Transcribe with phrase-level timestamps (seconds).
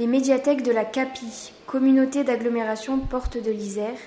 [0.00, 3.98] Les médiathèques de la CAPI, communauté d'agglomération Porte de l'Isère,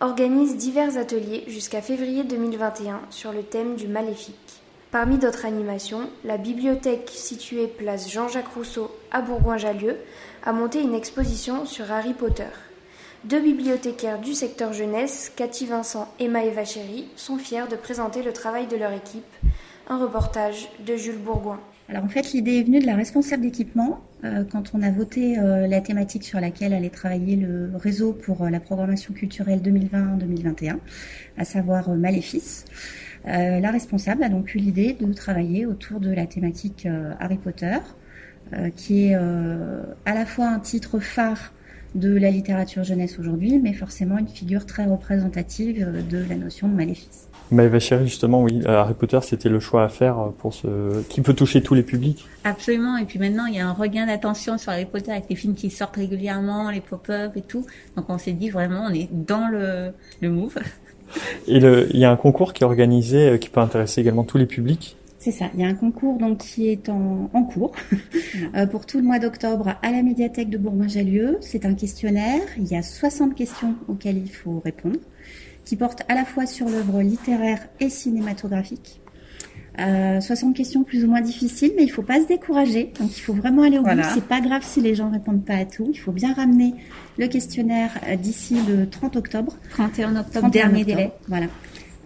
[0.00, 4.34] organisent divers ateliers jusqu'à février 2021 sur le thème du maléfique.
[4.90, 9.98] Parmi d'autres animations, la bibliothèque située place Jean-Jacques Rousseau à Bourgoin-Jallieu
[10.42, 12.50] a monté une exposition sur Harry Potter.
[13.22, 18.32] Deux bibliothécaires du secteur jeunesse, Cathy Vincent et Maëva Chéry, sont fiers de présenter le
[18.32, 19.24] travail de leur équipe.
[19.88, 21.60] Un reportage de Jules Bourgoin.
[21.88, 25.38] Alors en fait, l'idée est venue de la responsable d'équipement euh, quand on a voté
[25.38, 30.76] euh, la thématique sur laquelle allait travailler le réseau pour euh, la programmation culturelle 2020-2021,
[31.38, 32.66] à savoir Maléfice.
[33.24, 36.86] la responsable a donc eu l'idée de travailler autour de la thématique
[37.20, 37.78] Harry Potter,
[38.76, 41.52] qui est à la fois un titre phare
[41.94, 46.74] de la littérature jeunesse aujourd'hui, mais forcément une figure très représentative de la notion de
[46.74, 47.28] maléfice.
[47.50, 51.20] Maëva Chéri, justement, oui, euh, Harry Potter, c'était le choix à faire pour ce qui
[51.20, 52.26] peut toucher tous les publics.
[52.44, 52.96] Absolument.
[52.96, 55.54] Et puis maintenant, il y a un regain d'attention sur Harry Potter avec les films
[55.54, 57.66] qui sortent régulièrement, les pop-up et tout.
[57.96, 60.58] Donc on s'est dit vraiment, on est dans le, le move.
[61.46, 64.24] Et le, il y a un concours qui est organisé, euh, qui peut intéresser également
[64.24, 64.96] tous les publics.
[65.18, 65.46] C'est ça.
[65.54, 67.72] Il y a un concours donc qui est en, en cours
[68.54, 71.38] euh, pour tout le mois d'octobre à la médiathèque de Bourgoin-Jallieu.
[71.40, 72.42] C'est un questionnaire.
[72.56, 75.00] Il y a 60 questions auxquelles il faut répondre
[75.68, 79.02] qui porte à la fois sur l'œuvre littéraire et cinématographique.
[79.78, 82.92] Euh, 60 questions plus ou moins difficiles, mais il faut pas se décourager.
[82.98, 83.90] Donc il faut vraiment aller au bout.
[84.14, 85.90] C'est pas grave si les gens répondent pas à tout.
[85.92, 86.72] Il faut bien ramener
[87.18, 89.56] le questionnaire euh, d'ici le 30 octobre.
[89.70, 91.12] 31 octobre, dernier délai.
[91.28, 91.48] Voilà.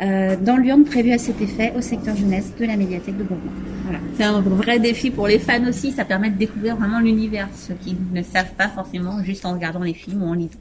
[0.02, 3.52] Euh, dans l'urne prévue à cet effet au secteur jeunesse de la médiathèque de Bourgoin.
[3.84, 4.00] Voilà.
[4.16, 5.92] C'est un vrai défi pour les fans aussi.
[5.92, 9.82] Ça permet de découvrir vraiment l'univers, ceux qui ne savent pas forcément juste en regardant
[9.82, 10.58] les films ou en lisant.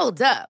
[0.00, 0.57] Hold up.